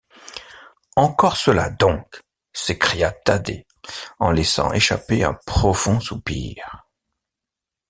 [0.95, 2.23] Encore cela, donc!
[2.53, 3.67] s’écria Thaddée
[4.17, 6.87] en laissant échapper un profond soupir.